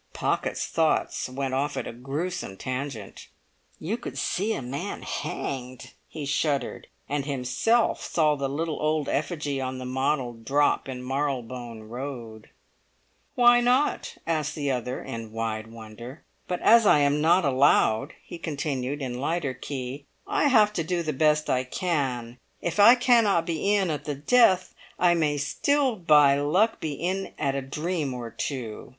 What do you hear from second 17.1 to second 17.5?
not